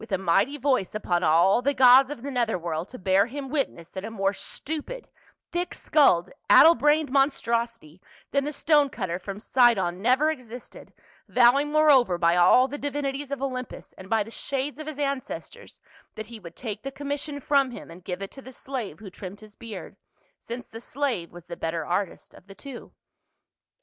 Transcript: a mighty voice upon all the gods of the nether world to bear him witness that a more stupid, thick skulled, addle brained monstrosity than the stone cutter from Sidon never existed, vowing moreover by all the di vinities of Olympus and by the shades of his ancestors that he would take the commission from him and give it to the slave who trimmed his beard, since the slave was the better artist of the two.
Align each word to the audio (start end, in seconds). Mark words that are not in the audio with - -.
a 0.09 0.17
mighty 0.17 0.57
voice 0.57 0.95
upon 0.95 1.21
all 1.21 1.61
the 1.61 1.75
gods 1.75 2.09
of 2.09 2.23
the 2.23 2.31
nether 2.31 2.57
world 2.57 2.89
to 2.89 2.97
bear 2.97 3.27
him 3.27 3.49
witness 3.49 3.89
that 3.91 4.03
a 4.03 4.09
more 4.09 4.33
stupid, 4.33 5.07
thick 5.51 5.75
skulled, 5.75 6.27
addle 6.49 6.73
brained 6.73 7.11
monstrosity 7.11 8.01
than 8.31 8.43
the 8.43 8.51
stone 8.51 8.89
cutter 8.89 9.19
from 9.19 9.39
Sidon 9.39 10.01
never 10.01 10.31
existed, 10.31 10.91
vowing 11.27 11.71
moreover 11.71 12.17
by 12.17 12.35
all 12.35 12.67
the 12.67 12.79
di 12.79 12.89
vinities 12.89 13.29
of 13.29 13.43
Olympus 13.43 13.93
and 13.95 14.09
by 14.09 14.23
the 14.23 14.31
shades 14.31 14.79
of 14.79 14.87
his 14.87 14.97
ancestors 14.97 15.79
that 16.15 16.25
he 16.25 16.39
would 16.39 16.55
take 16.55 16.81
the 16.81 16.89
commission 16.91 17.39
from 17.39 17.69
him 17.69 17.91
and 17.91 18.03
give 18.03 18.23
it 18.23 18.31
to 18.31 18.41
the 18.41 18.53
slave 18.53 18.97
who 18.97 19.11
trimmed 19.11 19.41
his 19.41 19.55
beard, 19.55 19.97
since 20.39 20.71
the 20.71 20.81
slave 20.81 21.31
was 21.31 21.45
the 21.45 21.55
better 21.55 21.85
artist 21.85 22.33
of 22.33 22.47
the 22.47 22.55
two. 22.55 22.91